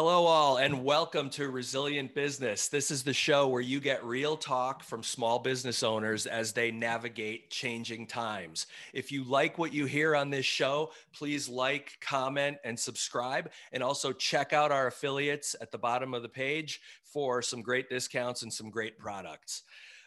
[0.00, 2.68] Hello, all, and welcome to Resilient Business.
[2.68, 6.70] This is the show where you get real talk from small business owners as they
[6.70, 8.68] navigate changing times.
[8.92, 13.50] If you like what you hear on this show, please like, comment, and subscribe.
[13.72, 17.90] And also check out our affiliates at the bottom of the page for some great
[17.90, 19.64] discounts and some great products.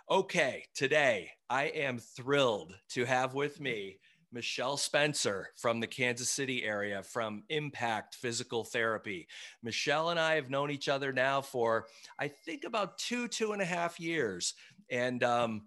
[0.10, 3.98] Okay, today I am thrilled to have with me
[4.31, 9.27] Michelle Spencer from the Kansas City area from Impact Physical Therapy.
[9.62, 11.88] Michelle and I have known each other now for,
[12.20, 14.54] I think, about two, two and a half years.
[14.90, 15.63] And um,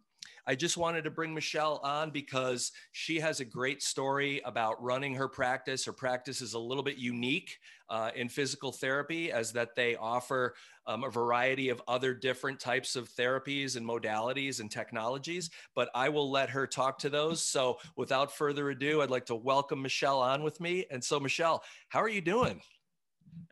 [0.46, 5.14] I just wanted to bring Michelle on because she has a great story about running
[5.14, 5.84] her practice.
[5.86, 7.58] Her practice is a little bit unique
[7.88, 10.54] uh, in physical therapy, as that they offer
[10.86, 15.50] um, a variety of other different types of therapies and modalities and technologies.
[15.74, 17.42] But I will let her talk to those.
[17.42, 20.84] So without further ado, I'd like to welcome Michelle on with me.
[20.90, 22.60] And so, Michelle, how are you doing?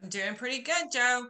[0.03, 1.27] I'm doing pretty good, Joe.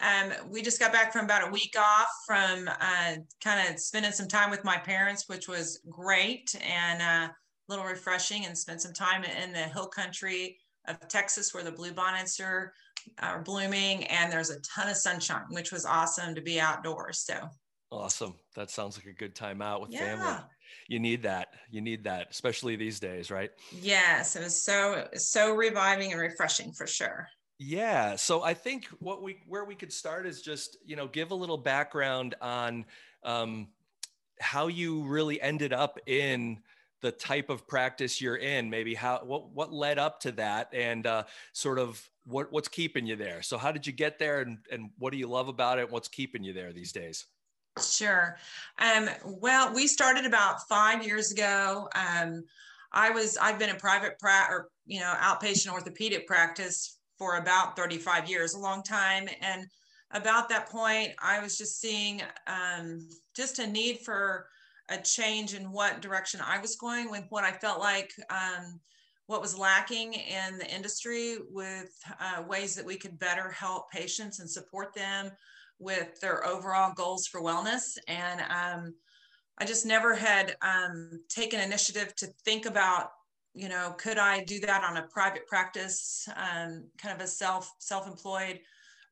[0.00, 4.12] Um, we just got back from about a week off from uh, kind of spending
[4.12, 7.36] some time with my parents, which was great and uh, a
[7.68, 12.40] little refreshing, and spent some time in the hill country of Texas where the bluebonnets
[12.40, 12.72] are,
[13.20, 17.20] are blooming, and there's a ton of sunshine, which was awesome to be outdoors.
[17.20, 17.48] So
[17.90, 18.34] awesome!
[18.54, 20.16] That sounds like a good time out with yeah.
[20.16, 20.44] family.
[20.88, 21.48] You need that.
[21.70, 23.50] You need that, especially these days, right?
[23.80, 27.28] Yes, it was so so reviving and refreshing for sure.
[27.58, 28.14] Yeah.
[28.16, 31.34] So I think what we where we could start is just you know give a
[31.34, 32.84] little background on
[33.24, 33.68] um,
[34.40, 36.60] how you really ended up in
[37.00, 38.70] the type of practice you're in.
[38.70, 43.06] Maybe how what what led up to that, and uh, sort of what what's keeping
[43.06, 43.42] you there.
[43.42, 45.90] So how did you get there, and and what do you love about it?
[45.90, 47.26] What's keeping you there these days?
[47.82, 48.36] Sure.
[48.78, 51.88] Um, well, we started about five years ago.
[51.94, 52.44] Um,
[52.92, 57.76] I was I've been in private pra- or you know outpatient orthopedic practice for about
[57.76, 59.28] 35 years, a long time.
[59.40, 59.66] And
[60.12, 63.06] about that point, I was just seeing um,
[63.36, 64.46] just a need for
[64.88, 68.80] a change in what direction I was going with what I felt like um,
[69.26, 74.40] what was lacking in the industry with uh, ways that we could better help patients
[74.40, 75.30] and support them
[75.78, 77.98] with their overall goals for wellness.
[78.08, 78.94] And um,
[79.58, 83.10] I just never had um, taken initiative to think about
[83.54, 87.72] you know, could I do that on a private practice, um, kind of a self
[87.78, 88.60] self-employed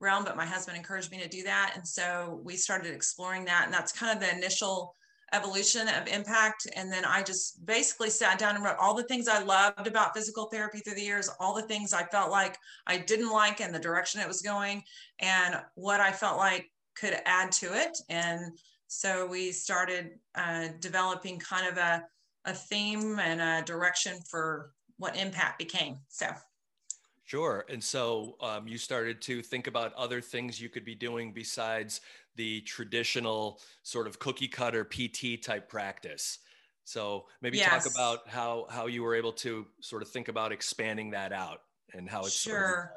[0.00, 0.24] realm?
[0.24, 3.75] But my husband encouraged me to do that, and so we started exploring that, and
[3.75, 4.94] that's kind of the initial
[5.32, 6.69] evolution of impact.
[6.76, 10.14] And then I just basically sat down and wrote all the things I loved about
[10.14, 13.75] physical therapy through the years, all the things I felt like I didn't like and
[13.75, 14.82] the direction it was going,
[15.19, 17.98] and what I felt like could add to it.
[18.08, 18.56] And
[18.88, 22.04] so we started uh, developing kind of a
[22.46, 25.98] a theme and a direction for what impact became.
[26.08, 26.28] So.
[27.24, 27.64] Sure.
[27.68, 32.00] And so um, you started to think about other things you could be doing besides
[32.36, 36.38] the traditional sort of cookie cutter PT type practice.
[36.84, 37.84] So maybe yes.
[37.84, 41.62] talk about how how you were able to sort of think about expanding that out
[41.92, 42.54] and how it's sure.
[42.54, 42.88] Sort of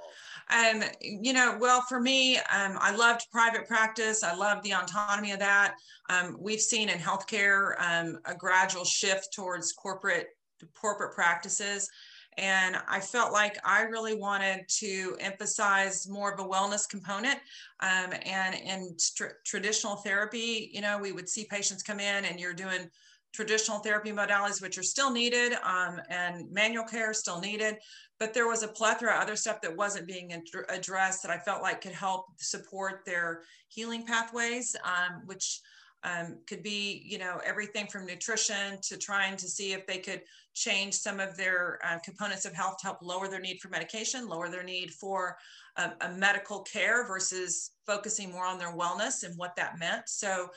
[0.49, 4.23] um, you know, well, for me, um, I loved private practice.
[4.23, 5.75] I loved the autonomy of that.
[6.09, 10.27] Um, we've seen in healthcare um, a gradual shift towards corporate
[10.73, 11.89] corporate practices.
[12.37, 17.39] And I felt like I really wanted to emphasize more of a wellness component.
[17.81, 22.39] Um, and in tr- traditional therapy, you know, we would see patients come in and
[22.39, 22.89] you're doing
[23.34, 27.78] traditional therapy modalities, which are still needed, um, and manual care still needed.
[28.19, 31.38] But there was a plethora of other stuff that wasn't being ad- addressed that I
[31.38, 35.62] felt like could help support their healing pathways, um, which
[36.03, 40.22] um, could be, you know, everything from nutrition to trying to see if they could
[40.53, 44.28] change some of their uh, components of health to help lower their need for medication,
[44.28, 45.37] lower their need for
[45.78, 50.08] um, a medical care versus focusing more on their wellness and what that meant.
[50.08, 50.49] So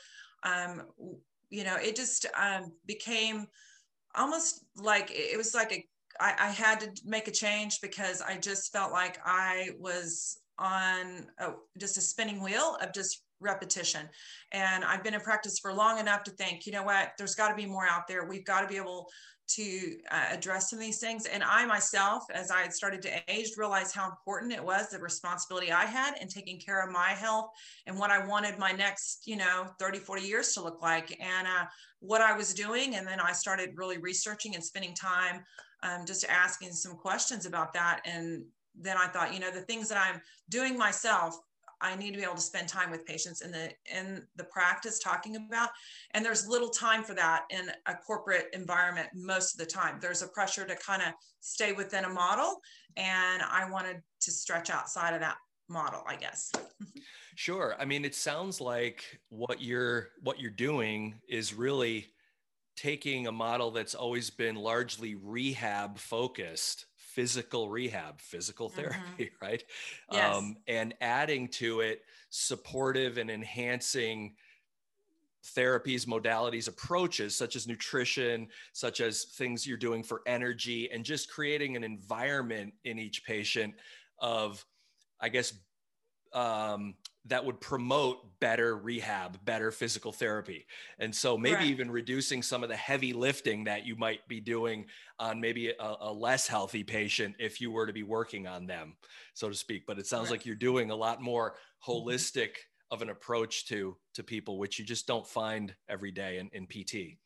[0.45, 0.83] um,
[1.53, 3.47] you know, it just um, became
[4.15, 5.87] almost like it was like a
[6.21, 11.27] I, I had to make a change because I just felt like I was on
[11.39, 14.09] a, just a spinning wheel of just repetition.
[14.53, 17.49] And I've been in practice for long enough to think, you know what, there's got
[17.49, 18.27] to be more out there.
[18.27, 19.09] We've got to be able
[19.49, 21.27] to uh, address some of these things.
[21.27, 24.99] And I myself, as I had started to age, realized how important it was the
[24.99, 27.51] responsibility I had in taking care of my health
[27.87, 31.47] and what I wanted my next, you know, 30, 40 years to look like and
[31.47, 31.67] uh,
[32.01, 32.95] what I was doing.
[32.97, 35.45] And then I started really researching and spending time
[35.83, 38.01] um, just asking some questions about that.
[38.05, 41.39] And then I thought, you know, the things that I'm doing myself
[41.83, 44.99] I need to be able to spend time with patients in the in the practice
[44.99, 45.71] talking about.
[46.13, 49.99] And there's little time for that in a corporate environment most of the time.
[50.01, 51.09] There's a pressure to kind of
[51.41, 52.61] stay within a model.
[52.97, 55.37] And I wanted to stretch outside of that
[55.69, 56.53] model i guess
[57.35, 62.07] sure i mean it sounds like what you're what you're doing is really
[62.77, 68.81] taking a model that's always been largely rehab focused physical rehab physical mm-hmm.
[68.81, 69.35] therapy mm-hmm.
[69.45, 69.65] right
[70.11, 70.35] yes.
[70.35, 74.35] um, and adding to it supportive and enhancing
[75.45, 81.31] therapies, modalities, approaches such as nutrition, such as things you're doing for energy, and just
[81.31, 83.75] creating an environment in each patient
[84.19, 84.65] of,
[85.21, 85.53] I guess,
[86.35, 86.95] um,
[87.27, 90.67] that would promote better rehab, better physical therapy.
[90.99, 91.67] And so maybe right.
[91.67, 94.87] even reducing some of the heavy lifting that you might be doing
[95.19, 98.97] on maybe a, a, less healthy patient if you were to be working on them,
[99.35, 99.85] so to speak.
[99.87, 100.33] But it sounds right.
[100.33, 101.55] like you're doing a lot more
[101.87, 101.93] mm-hmm.
[101.93, 102.51] holistic
[102.91, 106.67] of an approach to to people which you just don't find every day in, in
[106.67, 107.17] pt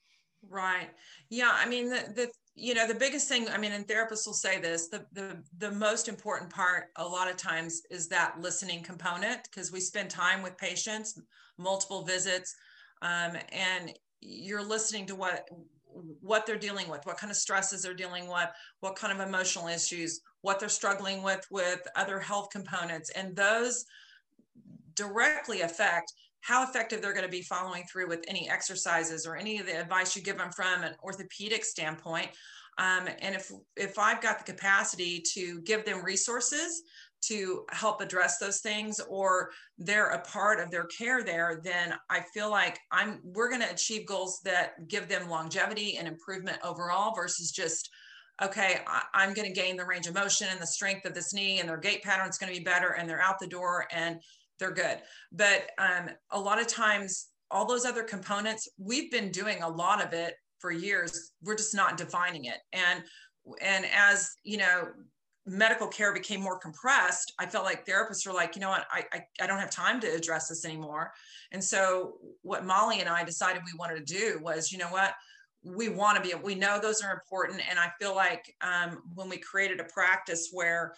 [0.48, 0.88] right.
[1.30, 4.32] Yeah i mean the, the you know the biggest thing i mean and therapists will
[4.32, 8.82] say this the the, the most important part a lot of times is that listening
[8.82, 11.20] component because we spend time with patients
[11.58, 12.54] multiple visits
[13.02, 15.48] um, and you're listening to what
[16.20, 18.48] what they're dealing with what kind of stresses they're dealing with
[18.80, 23.84] what kind of emotional issues what they're struggling with with other health components and those
[24.94, 29.58] directly affect how effective they're going to be following through with any exercises or any
[29.58, 32.28] of the advice you give them from an orthopedic standpoint.
[32.78, 36.82] Um, and if if I've got the capacity to give them resources
[37.22, 42.20] to help address those things, or they're a part of their care there, then I
[42.34, 47.14] feel like I'm we're going to achieve goals that give them longevity and improvement overall
[47.14, 47.90] versus just
[48.42, 51.32] okay, I, am going to gain the range of motion and the strength of this
[51.32, 53.86] knee, and their gait pattern is going to be better, and they're out the door,
[53.90, 54.20] and
[54.58, 54.98] they're good.
[55.32, 60.04] But um, a lot of times, all those other components, we've been doing a lot
[60.04, 61.32] of it for years.
[61.42, 62.58] We're just not defining it.
[62.72, 63.02] And
[63.60, 64.88] and as you know,
[65.46, 69.04] medical care became more compressed, I felt like therapists were like, you know what, I,
[69.12, 71.12] I, I don't have time to address this anymore.
[71.52, 75.14] And so what Molly and I decided we wanted to do was, you know what,
[75.62, 77.62] we want to be, we know those are important.
[77.70, 80.94] And I feel like um, when we created a practice where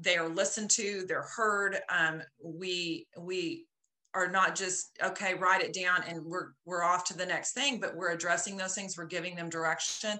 [0.00, 3.66] they are listened to they're heard um, we we
[4.14, 7.78] are not just okay write it down and we're we're off to the next thing
[7.78, 10.18] but we're addressing those things we're giving them direction.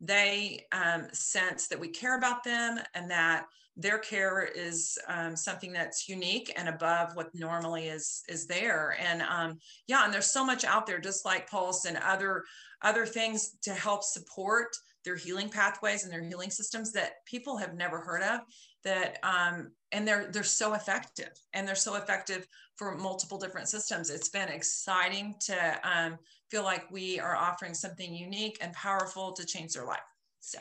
[0.00, 3.46] They um, sense that we care about them and that
[3.76, 8.96] their care is um, something that's unique and above what normally is is there.
[9.00, 12.44] And um, yeah and there's so much out there just like pulse and other
[12.82, 14.68] other things to help support
[15.04, 18.40] their healing pathways and their healing systems that people have never heard of
[18.84, 22.46] that um, and they're they're so effective and they're so effective
[22.76, 28.14] for multiple different systems it's been exciting to um, feel like we are offering something
[28.14, 30.00] unique and powerful to change their life
[30.40, 30.58] so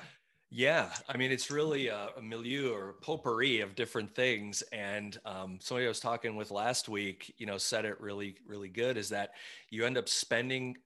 [0.50, 4.62] yeah, I mean, it's really a, a milieu or potpourri of different things.
[4.72, 8.70] And um, somebody I was talking with last week, you know, said it really, really
[8.70, 9.32] good is that
[9.72, 10.78] you end up spending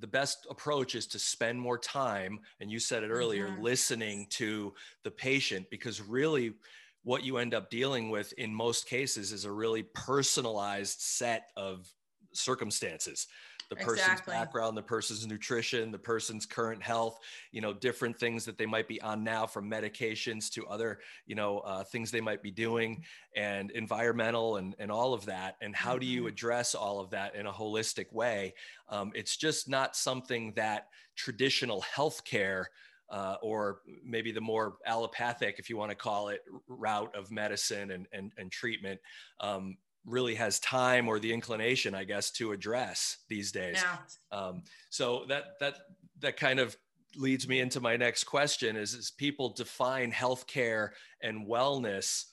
[0.00, 3.62] the best approach is to spend more time and you said it earlier mm-hmm.
[3.62, 4.72] listening to
[5.04, 6.54] the patient because really
[7.02, 11.88] what you end up dealing with in most cases is a really personalized set of
[12.32, 13.26] circumstances
[13.68, 14.32] the person's exactly.
[14.32, 17.18] background, the person's nutrition, the person's current health,
[17.52, 21.34] you know, different things that they might be on now from medications to other, you
[21.34, 23.02] know, uh, things they might be doing
[23.34, 25.56] and environmental and, and all of that.
[25.60, 26.28] And how do you mm-hmm.
[26.28, 28.54] address all of that in a holistic way?
[28.88, 32.66] Um, it's just not something that traditional healthcare
[33.08, 37.92] uh, or maybe the more allopathic, if you want to call it, route of medicine
[37.92, 39.00] and, and, and treatment
[39.40, 43.82] um, really has time or the inclination, I guess, to address these days.
[43.82, 44.38] Yeah.
[44.38, 45.74] Um, so that that
[46.20, 46.76] that kind of
[47.16, 50.90] leads me into my next question: is, is people define healthcare
[51.22, 52.24] and wellness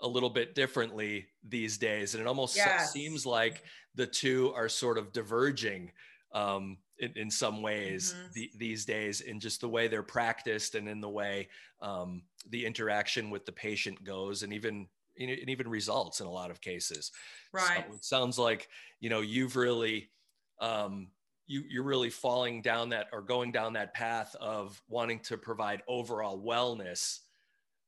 [0.00, 2.92] a little bit differently these days, and it almost yes.
[2.92, 3.62] seems like
[3.94, 5.92] the two are sort of diverging.
[6.32, 8.26] Um, in, in, some ways mm-hmm.
[8.34, 11.48] the, these days in just the way they're practiced and in the way
[11.80, 16.50] um, the interaction with the patient goes and even and even results in a lot
[16.50, 17.12] of cases.
[17.52, 17.84] Right.
[17.88, 18.68] So it sounds like
[19.00, 20.10] you know you've really
[20.60, 21.08] um,
[21.46, 25.82] you you're really falling down that or going down that path of wanting to provide
[25.88, 27.20] overall wellness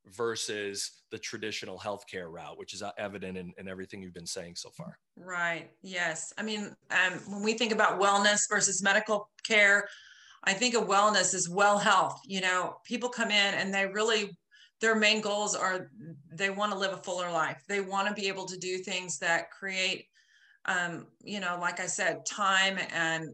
[0.06, 4.54] versus the traditional healthcare route, which is uh, evident in, in everything you've been saying
[4.54, 4.98] so far.
[5.16, 5.70] Right.
[5.82, 6.32] Yes.
[6.38, 9.88] I mean, um, when we think about wellness versus medical care,
[10.44, 12.20] I think of wellness as well health.
[12.24, 14.36] You know, people come in and they really
[14.80, 15.90] their main goals are
[16.32, 17.62] they want to live a fuller life.
[17.68, 20.06] They want to be able to do things that create,
[20.66, 23.30] um, you know, like I said, time and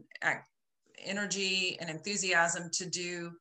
[1.05, 3.31] energy and enthusiasm to do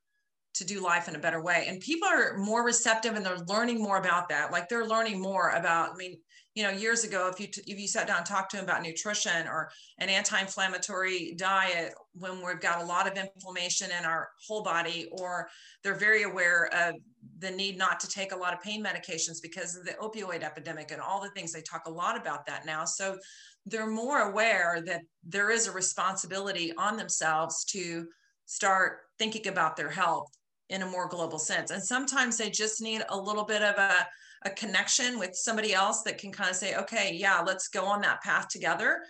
[0.55, 3.83] to do life in a better way and people are more receptive and they're learning
[3.83, 6.15] more about that like they're learning more about i mean
[6.55, 8.65] you know years ago if you t- if you sat down and talked to them
[8.65, 14.29] about nutrition or an anti-inflammatory diet when we've got a lot of inflammation in our
[14.47, 15.49] whole body or
[15.83, 16.97] they're very aware of
[17.39, 20.91] the need not to take a lot of pain medications because of the opioid epidemic
[20.91, 23.19] and all the things they talk a lot about that now so
[23.67, 28.07] they're more aware that there is a responsibility on themselves to
[28.47, 30.29] start thinking about their health
[30.69, 34.07] in a more global sense and sometimes they just need a little bit of a
[34.45, 38.01] a connection with somebody else that can kind of say, okay, yeah, let's go on
[38.01, 39.01] that path together.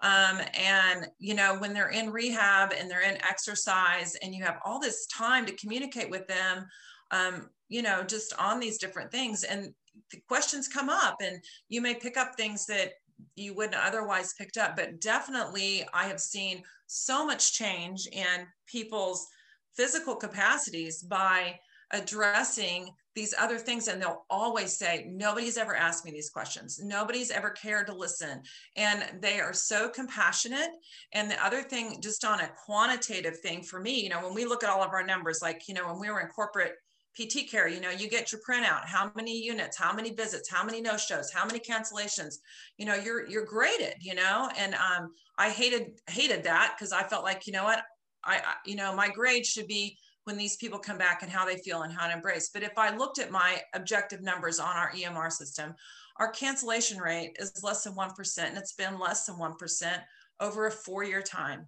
[0.00, 4.58] Um, and you know when they're in rehab and they're in exercise and you have
[4.64, 6.66] all this time to communicate with them
[7.12, 9.72] um, you know just on these different things and
[10.10, 12.92] the questions come up and you may pick up things that
[13.36, 19.26] you wouldn't otherwise picked up but definitely i have seen so much change in people's
[19.74, 21.58] physical capacities by
[21.92, 26.80] addressing these other things and they'll always say nobody's ever asked me these questions.
[26.82, 28.40] Nobody's ever cared to listen.
[28.76, 30.70] And they are so compassionate.
[31.12, 34.46] And the other thing just on a quantitative thing for me you know when we
[34.46, 36.72] look at all of our numbers like you know when we were in corporate
[37.16, 40.64] PT care, you know, you get your printout, how many units, how many visits, how
[40.64, 42.36] many no shows, how many cancellations,
[42.78, 47.02] you know, you're, you're graded, you know, and um, I hated, hated that because I
[47.02, 47.82] felt like, you know what,
[48.24, 51.44] I, I, you know, my grade should be when these people come back and how
[51.44, 52.50] they feel and how to embrace.
[52.52, 55.74] But if I looked at my objective numbers on our EMR system,
[56.16, 60.00] our cancellation rate is less than 1%, and it's been less than 1%
[60.40, 61.66] over a four year time.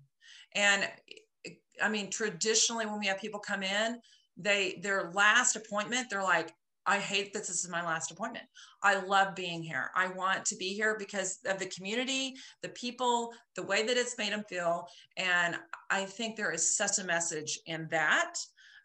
[0.55, 0.89] And
[1.83, 3.99] I mean, traditionally, when we have people come in,
[4.37, 6.53] they their last appointment, they're like,
[6.87, 8.45] I hate that this is my last appointment.
[8.83, 9.91] I love being here.
[9.95, 14.19] I want to be here because of the community, the people, the way that it's
[14.19, 14.87] made them feel.
[15.17, 15.57] And
[15.91, 18.35] I think there is such a message in that.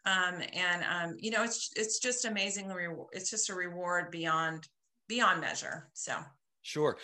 [0.06, 4.66] Um, and um, you know, it's it's just amazingly it's just a reward beyond
[5.08, 5.88] beyond measure.
[5.92, 6.16] So
[6.62, 6.96] sure.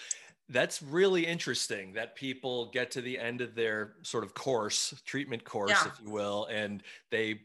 [0.48, 5.44] That's really interesting that people get to the end of their sort of course, treatment
[5.44, 5.88] course, yeah.
[5.88, 7.40] if you will, and they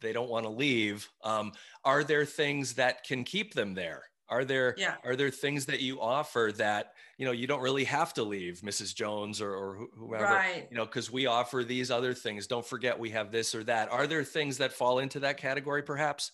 [0.00, 1.52] they don't want to leave um,
[1.84, 4.02] are there things that can keep them there?
[4.28, 4.94] Are there yeah.
[5.04, 8.60] are there things that you offer that you know you don't really have to leave
[8.60, 10.66] mrs jones or, or whoever right.
[10.68, 12.46] you know because we offer these other things.
[12.46, 13.90] Don't forget we have this or that.
[13.92, 16.32] Are there things that fall into that category perhaps?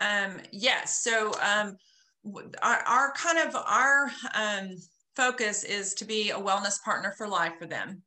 [0.00, 1.02] Um yes.
[1.04, 1.76] So um
[2.60, 4.76] our, our kind of our um
[5.14, 8.02] focus is to be a wellness partner for life for them.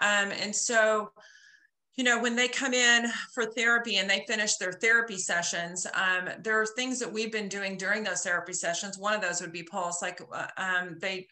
[0.00, 1.10] Um and so
[1.96, 6.28] you know, when they come in for therapy and they finish their therapy sessions, um,
[6.42, 8.98] there are things that we've been doing during those therapy sessions.
[8.98, 10.02] One of those would be pulse.
[10.02, 11.26] Like uh, um, they,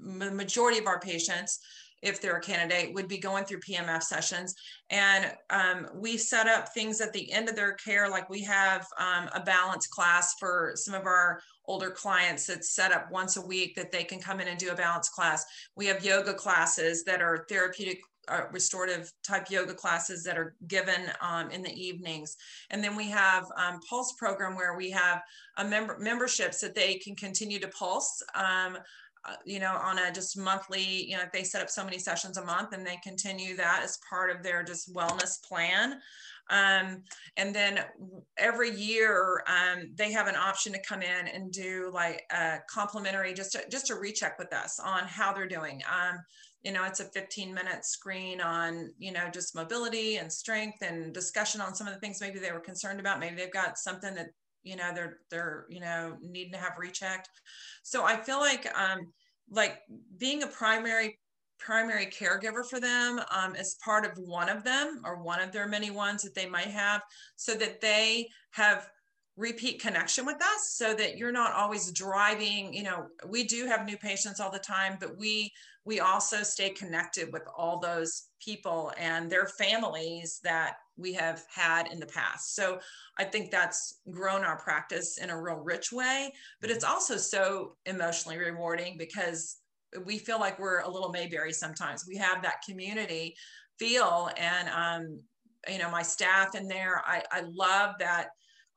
[0.00, 1.58] the majority of our patients,
[2.00, 4.54] if they're a candidate, would be going through PMF sessions.
[4.88, 8.86] And um, we set up things at the end of their care, like we have
[8.98, 13.46] um, a balance class for some of our older clients that's set up once a
[13.46, 15.44] week that they can come in and do a balance class.
[15.76, 21.10] We have yoga classes that are therapeutic uh, restorative type yoga classes that are given
[21.20, 22.36] um, in the evenings.
[22.70, 25.22] And then we have um, Pulse program where we have
[25.56, 28.22] a member memberships that they can continue to pulse.
[28.34, 28.78] Um,
[29.24, 31.98] uh, you know, on a just monthly, you know, if they set up so many
[31.98, 36.00] sessions a month and they continue that as part of their just wellness plan.
[36.50, 37.02] Um,
[37.36, 37.80] and then
[38.38, 43.34] every year um, they have an option to come in and do like a complimentary,
[43.34, 45.82] just to, just a recheck with us on how they're doing.
[45.90, 46.20] Um,
[46.62, 51.14] you know it's a 15 minute screen on you know just mobility and strength and
[51.14, 53.20] discussion on some of the things maybe they were concerned about.
[53.20, 54.28] Maybe they've got something that
[54.62, 57.30] you know they're they're you know needing to have rechecked.
[57.82, 59.12] So i feel like um
[59.50, 59.78] like
[60.18, 61.18] being a primary
[61.58, 65.66] primary caregiver for them um, as part of one of them or one of their
[65.66, 67.02] many ones that they might have
[67.36, 68.88] so that they have
[69.38, 73.86] repeat connection with us so that you're not always driving you know we do have
[73.86, 75.50] new patients all the time but we
[75.84, 81.86] we also stay connected with all those people and their families that we have had
[81.92, 82.80] in the past so
[83.16, 86.94] i think that's grown our practice in a real rich way but it's mm-hmm.
[86.94, 89.58] also so emotionally rewarding because
[90.04, 93.36] we feel like we're a little mayberry sometimes we have that community
[93.78, 95.20] feel and um
[95.68, 98.30] you know my staff in there i i love that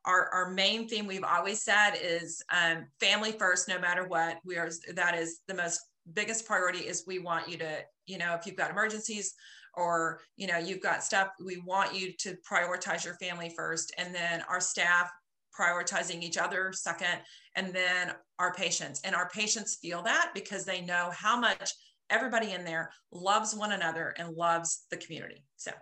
[0.04, 4.38] our, our main theme we've always said is um, family first no matter what.
[4.44, 5.80] We are that is the most
[6.14, 9.34] biggest priority is we want you to you know if you've got emergencies
[9.74, 14.12] or you know you've got stuff we want you to prioritize your family first and
[14.12, 15.10] then our staff
[15.58, 17.20] prioritizing each other second
[17.56, 19.00] and then our patients.
[19.04, 21.72] And our patients feel that because they know how much
[22.10, 25.44] everybody in there loves one another and loves the community.
[25.56, 25.72] So.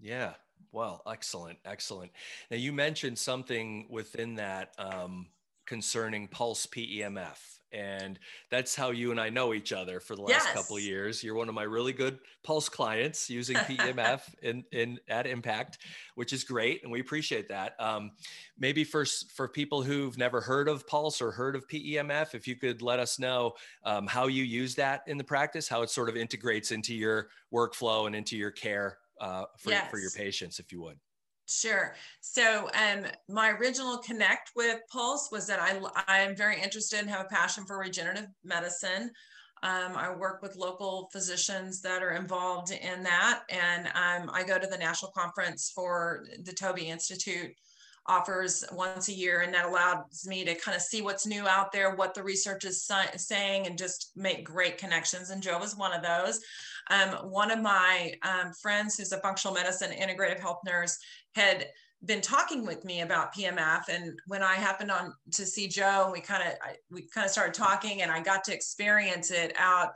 [0.00, 0.34] Yeah
[0.72, 2.12] Well, excellent, excellent.
[2.50, 5.26] Now you mentioned something within that um,
[5.66, 7.38] concerning Pulse PEMF,
[7.72, 10.52] and that's how you and I know each other for the last yes.
[10.52, 11.24] couple of years.
[11.24, 15.78] You're one of my really good Pulse clients using PEMF in, in at Impact,
[16.14, 17.74] which is great, and we appreciate that.
[17.80, 18.12] Um,
[18.56, 22.54] maybe for for people who've never heard of Pulse or heard of PEMF, if you
[22.54, 26.08] could let us know um, how you use that in the practice, how it sort
[26.08, 29.90] of integrates into your workflow and into your care uh, for, yes.
[29.90, 30.98] for your patients, if you would.
[31.46, 31.96] Sure.
[32.20, 37.10] So, um, my original connect with Pulse was that I I am very interested and
[37.10, 39.10] have a passion for regenerative medicine.
[39.62, 44.58] Um, I work with local physicians that are involved in that, and um, I go
[44.58, 47.52] to the national conference for the TOBI Institute
[48.06, 51.70] offers once a year and that allows me to kind of see what's new out
[51.70, 55.92] there what the research is saying and just make great connections and joe was one
[55.92, 56.40] of those
[56.90, 60.98] um, one of my um, friends who's a functional medicine integrative health nurse
[61.34, 61.68] had
[62.04, 66.20] been talking with me about PMF and when I happened on to see Joe we
[66.20, 66.54] kind of
[66.90, 69.90] we kind of started talking and I got to experience it out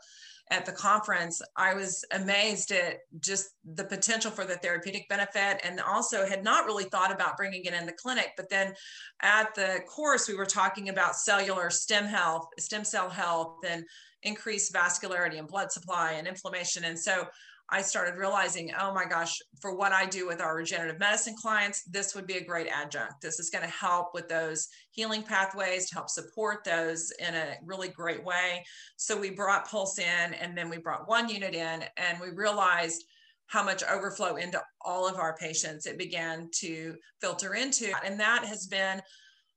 [0.50, 5.80] at the conference, I was amazed at just the potential for the therapeutic benefit and
[5.80, 8.32] also had not really thought about bringing it in the clinic.
[8.36, 8.74] But then
[9.22, 13.84] at the course, we were talking about cellular stem health, stem cell health, and
[14.22, 16.84] increased vascularity and blood supply and inflammation.
[16.84, 17.26] And so
[17.71, 21.83] I started realizing, oh my gosh, for what I do with our regenerative medicine clients,
[21.85, 23.23] this would be a great adjunct.
[23.23, 27.56] This is going to help with those healing pathways to help support those in a
[27.64, 28.64] really great way.
[28.97, 33.04] So we brought Pulse in and then we brought one unit in and we realized
[33.47, 37.92] how much overflow into all of our patients it began to filter into.
[38.04, 39.00] And that has been,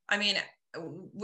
[0.09, 0.37] I mean,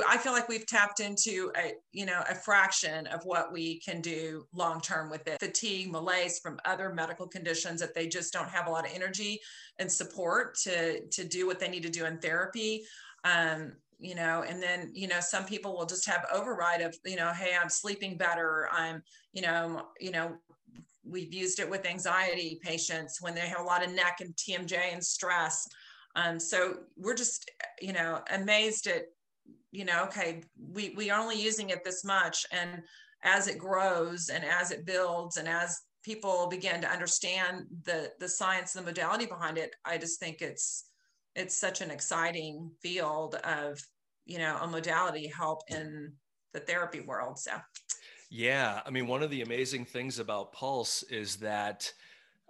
[0.07, 4.01] I feel like we've tapped into a you know a fraction of what we can
[4.01, 5.39] do long term with it.
[5.39, 9.39] Fatigue, malaise from other medical conditions that they just don't have a lot of energy
[9.79, 12.83] and support to to do what they need to do in therapy.
[13.23, 17.15] Um, you know, and then you know some people will just have override of you
[17.15, 18.67] know, hey, I'm sleeping better.
[18.71, 19.01] I'm
[19.33, 20.37] you know you know
[21.05, 24.93] we've used it with anxiety patients when they have a lot of neck and TMJ
[24.93, 25.67] and stress.
[26.15, 27.49] Um, so we're just,
[27.81, 29.05] you know, amazed at
[29.71, 32.45] you know, okay, we, we are only using it this much.
[32.51, 32.83] And
[33.23, 38.27] as it grows and as it builds and as people begin to understand the, the
[38.27, 40.89] science, the modality behind it, I just think it's,
[41.35, 43.79] it's such an exciting field of,
[44.25, 46.13] you know, a modality help in
[46.53, 47.39] the therapy world.
[47.39, 47.51] So,
[48.29, 48.81] yeah.
[48.85, 51.91] I mean, one of the amazing things about Pulse is that,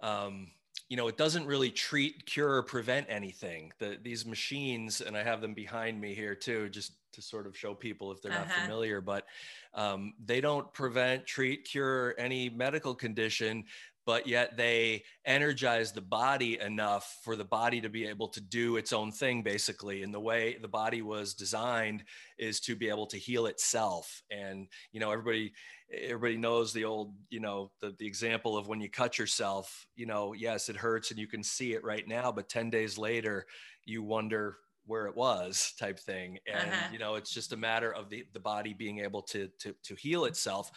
[0.00, 0.48] um,
[0.94, 3.72] you know, it doesn't really treat, cure, or prevent anything.
[3.80, 7.58] The, these machines, and I have them behind me here too, just to sort of
[7.58, 8.44] show people if they're uh-huh.
[8.46, 9.26] not familiar, but
[9.74, 13.64] um, they don't prevent, treat, cure any medical condition,
[14.06, 18.76] but yet they energize the body enough for the body to be able to do
[18.76, 20.02] its own thing, basically.
[20.02, 22.04] And the way the body was designed
[22.38, 24.22] is to be able to heal itself.
[24.30, 25.52] And, you know, everybody,
[25.92, 30.06] everybody knows the old you know the, the example of when you cut yourself you
[30.06, 33.46] know yes it hurts and you can see it right now but 10 days later
[33.84, 36.88] you wonder where it was type thing and uh-huh.
[36.92, 39.94] you know it's just a matter of the, the body being able to, to to
[39.94, 40.70] heal itself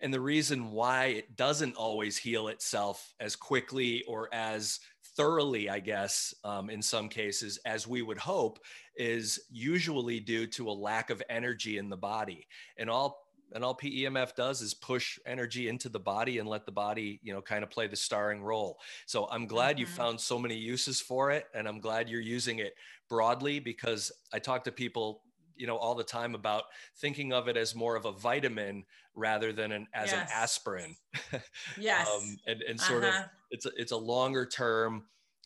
[0.00, 4.80] and the reason why it doesn't always heal itself as quickly or as
[5.16, 8.58] thoroughly i guess um, in some cases as we would hope
[8.96, 12.46] is usually due to a lack of energy in the body
[12.76, 13.22] and all
[13.54, 17.32] and all PEMF does is push energy into the body and let the body, you
[17.32, 18.78] know, kind of play the starring role.
[19.06, 19.80] So I'm glad mm-hmm.
[19.80, 22.74] you found so many uses for it, and I'm glad you're using it
[23.08, 25.22] broadly because I talk to people,
[25.56, 26.64] you know, all the time about
[26.98, 28.84] thinking of it as more of a vitamin
[29.14, 30.20] rather than an as yes.
[30.20, 30.96] an aspirin.
[31.78, 32.08] yes.
[32.08, 33.24] Um, and and sort uh-huh.
[33.24, 35.04] of it's a, it's a longer term,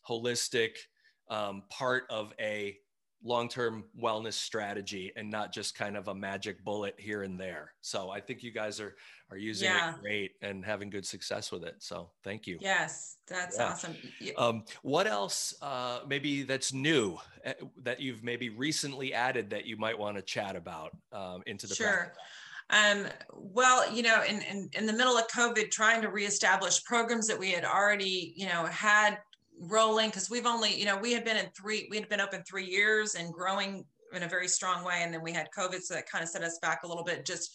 [0.08, 0.70] holistic
[1.28, 2.76] um, part of a
[3.22, 7.72] long-term wellness strategy and not just kind of a magic bullet here and there.
[7.80, 8.94] So I think you guys are
[9.30, 9.94] are using yeah.
[9.94, 11.74] it great and having good success with it.
[11.80, 12.58] So thank you.
[12.60, 13.70] Yes, that's yeah.
[13.70, 13.96] awesome.
[14.38, 19.76] Um, what else uh, maybe that's new uh, that you've maybe recently added that you
[19.76, 22.12] might want to chat about um, into the sure.
[22.70, 27.28] Um, well, you know, in, in, in the middle of COVID, trying to reestablish programs
[27.28, 29.18] that we had already, you know, had
[29.58, 32.42] rolling because we've only, you know, we had been in three, we had been open
[32.42, 35.00] three years and growing in a very strong way.
[35.02, 37.26] And then we had COVID, so that kind of set us back a little bit
[37.26, 37.50] just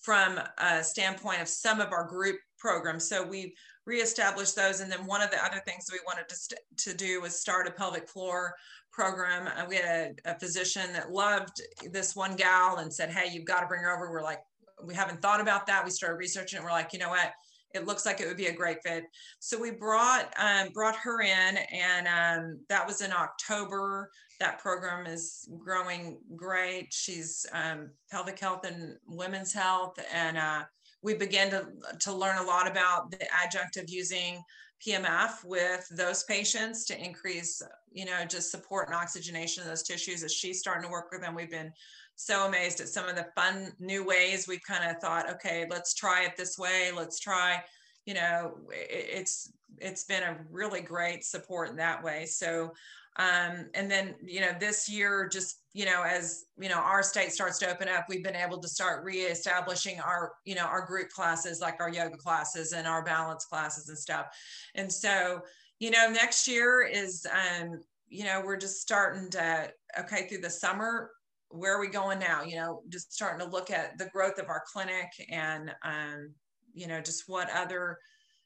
[0.00, 3.08] from a standpoint of some of our group programs.
[3.08, 3.54] So we
[3.86, 4.80] reestablished those.
[4.80, 7.66] And then one of the other things we wanted to, st- to do was start
[7.66, 8.54] a pelvic floor
[8.92, 9.48] program.
[9.48, 11.60] Uh, we had a, a physician that loved
[11.90, 14.10] this one gal and said, Hey, you've got to bring her over.
[14.10, 14.40] We're like,
[14.82, 15.84] we haven't thought about that.
[15.84, 16.64] We started researching it.
[16.64, 17.32] We're like, you know what?
[17.74, 19.04] It looks like it would be a great fit.
[19.38, 24.10] So we brought um, brought her in, and um, that was in October.
[24.40, 26.88] That program is growing great.
[26.92, 30.62] She's um, pelvic health and women's health, and uh,
[31.02, 31.66] we began to
[32.00, 34.42] to learn a lot about the adjunct of using
[34.86, 37.62] PMF with those patients to increase,
[37.92, 40.22] you know, just support and oxygenation of those tissues.
[40.22, 41.72] As she's starting to work with them, we've been
[42.20, 45.94] so amazed at some of the fun new ways we've kind of thought okay let's
[45.94, 47.62] try it this way let's try
[48.04, 52.70] you know it's it's been a really great support in that way so
[53.16, 57.32] um, and then you know this year just you know as you know our state
[57.32, 61.08] starts to open up we've been able to start reestablishing our you know our group
[61.10, 64.26] classes like our yoga classes and our balance classes and stuff
[64.74, 65.40] and so
[65.80, 70.50] you know next year is um you know we're just starting to okay through the
[70.50, 71.10] summer
[71.50, 72.42] where are we going now?
[72.42, 76.32] You know, just starting to look at the growth of our clinic and, um,
[76.72, 77.98] you know, just what other,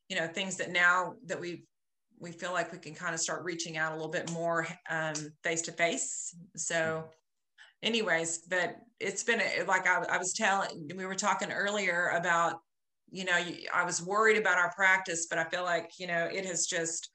[0.08, 1.64] you know, things that now that we
[2.24, 4.66] we feel like we can kind of start reaching out a little bit more
[5.44, 6.34] face to face.
[6.56, 7.86] So, hmm.
[7.86, 12.60] anyways, but it's been like I, I was telling, we were talking earlier about,
[13.10, 13.38] you know,
[13.72, 17.10] I was worried about our practice, but I feel like, you know, it has just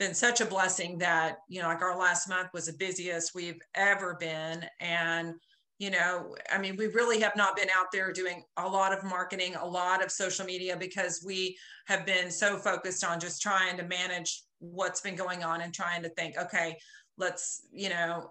[0.00, 3.60] been such a blessing that you know like our last month was the busiest we've
[3.74, 5.34] ever been and
[5.80, 9.02] you know i mean we really have not been out there doing a lot of
[9.02, 13.76] marketing a lot of social media because we have been so focused on just trying
[13.76, 16.76] to manage what's been going on and trying to think okay
[17.16, 18.30] let's you know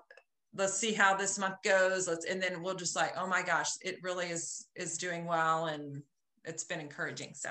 [0.56, 3.72] let's see how this month goes let's and then we'll just like oh my gosh
[3.82, 6.02] it really is is doing well and
[6.46, 7.50] it's been encouraging so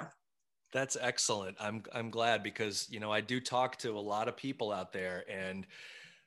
[0.70, 1.56] that's excellent.
[1.58, 4.92] I'm I'm glad because you know I do talk to a lot of people out
[4.92, 5.66] there, and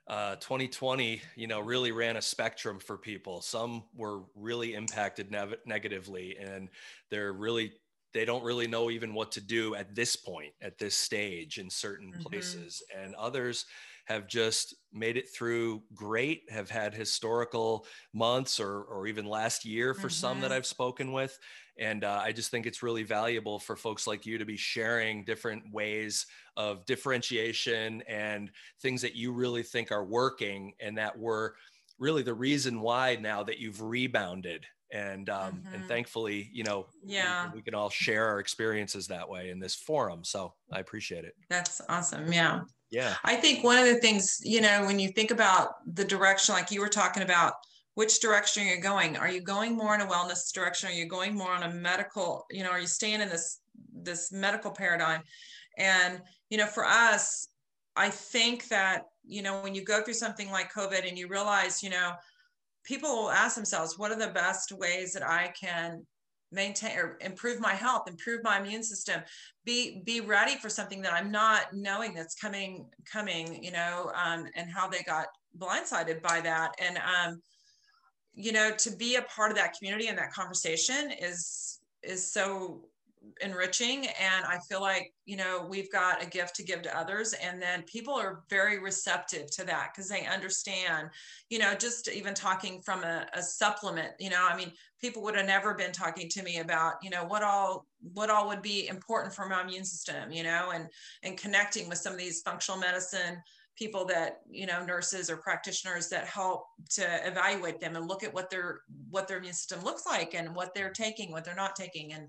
[0.08, 3.42] uh, 2020, you know, really ran a spectrum for people.
[3.42, 6.70] Some were really impacted ne- negatively, and
[7.10, 7.74] they're really
[8.14, 11.70] they don't really know even what to do at this point, at this stage in
[11.70, 12.24] certain mm-hmm.
[12.24, 13.66] places, and others
[14.12, 19.94] have just made it through great, have had historical months or, or even last year
[19.94, 20.10] for mm-hmm.
[20.10, 20.58] some that mm-hmm.
[20.58, 21.38] I've spoken with.
[21.78, 25.24] And uh, I just think it's really valuable for folks like you to be sharing
[25.24, 26.26] different ways
[26.58, 31.56] of differentiation and things that you really think are working and that were
[31.98, 35.76] really the reason why now that you've rebounded and um, mm-hmm.
[35.76, 39.60] and thankfully you know yeah we, we, can all share our experiences that way in
[39.60, 43.16] this forum so i appreciate it that's awesome yeah yeah.
[43.24, 46.72] I think one of the things you know when you think about the direction like
[46.72, 47.54] you were talking about
[47.96, 50.90] which direction you're you going are you going more in a wellness direction?
[50.90, 53.60] Are you going more on a medical you know are you staying in this
[53.94, 55.22] this medical paradigm?
[55.78, 57.48] And you know for us
[57.96, 61.82] i think that you know when you go through something like covid and you realize
[61.82, 62.12] you know
[62.84, 66.06] people will ask themselves what are the best ways that i can
[66.52, 69.22] maintain or improve my health improve my immune system
[69.64, 74.46] be be ready for something that i'm not knowing that's coming coming you know um,
[74.56, 76.74] and how they got blindsided by that.
[76.80, 77.42] And um,
[78.34, 82.86] you know to be a part of that community and that conversation is is so
[83.42, 87.34] enriching and i feel like you know we've got a gift to give to others
[87.34, 91.08] and then people are very receptive to that because they understand
[91.50, 95.36] you know just even talking from a, a, supplement you know i mean people would
[95.36, 98.88] have never been talking to me about you know what all what all would be
[98.88, 100.88] important for my immune system you know and
[101.22, 103.38] and connecting with some of these functional medicine
[103.78, 108.34] people that you know nurses or practitioners that help to evaluate them and look at
[108.34, 111.76] what their what their immune system looks like and what they're taking what they're not
[111.76, 112.28] taking and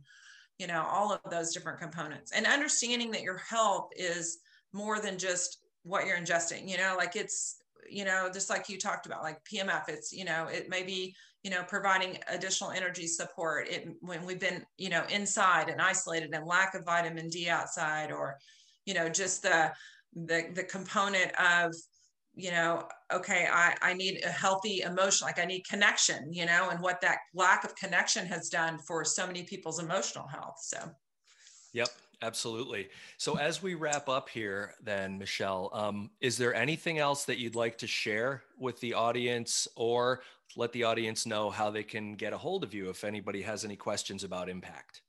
[0.59, 2.33] you know all of those different components.
[2.33, 4.39] And understanding that your health is
[4.73, 7.57] more than just what you're ingesting you know like it's
[7.91, 11.13] you know just like you talked about like pmf it's you know it may be
[11.43, 13.69] you know providing additional energy support.
[13.69, 18.13] It when we've been you know inside and isolated and lack of vitamin d outside
[18.13, 18.39] or
[18.87, 19.73] you know just the
[20.15, 21.75] the the component of
[22.35, 26.71] you know okay i i need a healthy emotion like i need connection you know
[26.71, 30.79] and what that lack of connection has done for so many people's emotional health so.
[31.75, 31.89] Yep
[32.25, 32.89] absolutely.
[33.17, 37.57] So as we wrap up here then michelle um, is there anything else that you'd
[37.57, 40.23] like to share with the audience or
[40.57, 43.65] let the audience know how they can get a hold of you if anybody has
[43.65, 45.03] any questions about impact?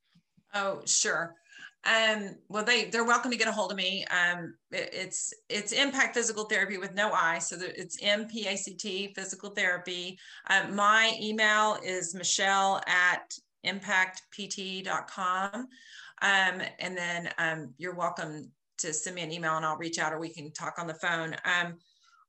[0.54, 1.36] Oh sure
[1.86, 4.06] um, well, they they're welcome to get a hold of me.
[4.06, 8.56] Um, it, it's it's Impact Physical Therapy with no I, so it's M P A
[8.56, 10.18] C T Physical Therapy.
[10.50, 13.34] Um, my email is Michelle at
[13.66, 15.68] impactpt.com, um,
[16.22, 20.20] and then um, you're welcome to send me an email, and I'll reach out, or
[20.20, 21.36] we can talk on the phone.
[21.46, 21.76] Um,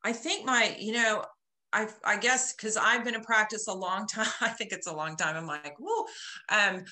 [0.04, 1.24] I think my, you know,
[1.72, 4.26] I, I guess because I've been in practice a long time.
[4.40, 5.36] I think it's a long time.
[5.36, 6.06] I'm like, whoa.
[6.48, 6.84] Um,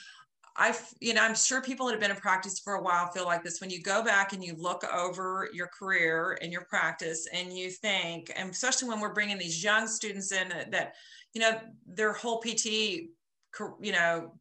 [0.56, 3.24] I, you know, I'm sure people that have been in practice for a while feel
[3.24, 3.60] like this.
[3.60, 7.70] When you go back and you look over your career and your practice, and you
[7.70, 10.94] think, and especially when we're bringing these young students in that,
[11.32, 14.34] you know, their whole PT, you know,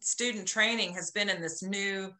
[0.00, 2.10] student training has been in this new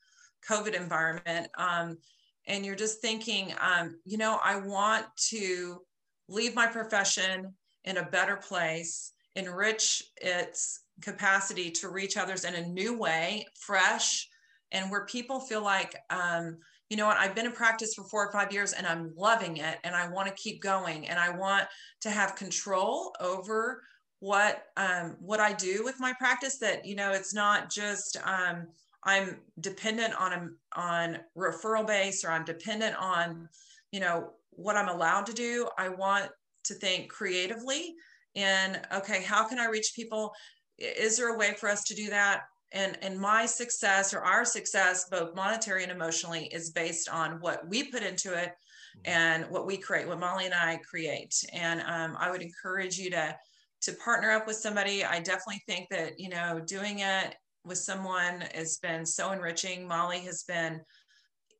[0.48, 1.48] COVID environment.
[1.56, 1.98] Um,
[2.46, 5.80] and you're just thinking, um, you know, I want to
[6.28, 12.66] leave my profession in a better place, enrich its capacity to reach others in a
[12.66, 14.28] new way, fresh,
[14.72, 16.58] and where people feel like, um,
[16.90, 19.58] you know what, I've been in practice for four or five years and I'm loving
[19.58, 21.66] it and I want to keep going and I want
[22.00, 23.82] to have control over
[24.20, 26.58] what um, what I do with my practice.
[26.58, 28.66] That you know, it's not just um,
[29.04, 33.48] I'm dependent on a on referral base or I'm dependent on
[33.92, 35.68] you know what I'm allowed to do.
[35.78, 36.30] I want
[36.64, 37.94] to think creatively
[38.34, 40.32] and okay, how can I reach people
[40.78, 42.42] is there a way for us to do that?
[42.72, 47.66] And and my success or our success both monetary and emotionally is based on what
[47.66, 49.10] we put into it mm-hmm.
[49.10, 51.34] and what we create what molly and i create.
[51.52, 53.36] And um, i would encourage you to
[53.80, 55.04] to partner up with somebody.
[55.04, 59.86] I definitely think that you know doing it with someone has been so enriching.
[59.86, 60.80] Molly has been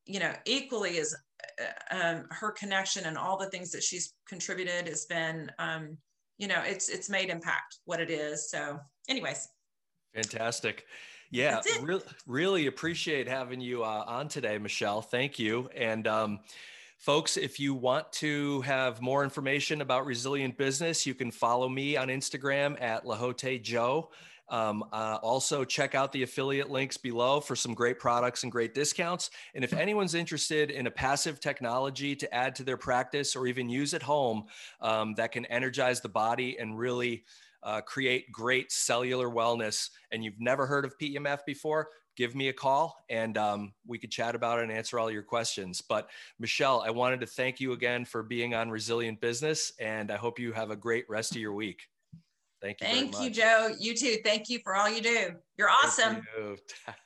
[0.05, 1.15] you know equally as
[1.61, 5.97] uh, um, her connection and all the things that she's contributed has been um,
[6.39, 8.51] you know it's it's made impact what it is.
[8.51, 9.49] So anyways.
[10.15, 10.87] Fantastic.
[11.31, 15.03] Yeah re- really appreciate having you uh, on today michelle.
[15.03, 15.69] Thank you.
[15.77, 16.41] And um,
[16.99, 21.97] folks if you want to have more information about resilient business you can follow me
[21.97, 24.11] on instagram at lahote joe
[24.51, 28.75] um, uh, also, check out the affiliate links below for some great products and great
[28.75, 29.31] discounts.
[29.55, 33.69] And if anyone's interested in a passive technology to add to their practice or even
[33.69, 34.45] use at home
[34.81, 37.25] um, that can energize the body and really
[37.63, 42.53] uh, create great cellular wellness, and you've never heard of PEMF before, give me a
[42.53, 45.81] call and um, we could chat about it and answer all your questions.
[45.81, 46.09] But
[46.39, 50.39] Michelle, I wanted to thank you again for being on Resilient Business, and I hope
[50.39, 51.89] you have a great rest of your week.
[52.61, 52.87] Thank you.
[52.87, 53.75] Thank you, Joe.
[53.79, 54.17] You too.
[54.25, 55.31] Thank you for all you do.
[55.57, 56.23] You're awesome.
[56.37, 56.57] You.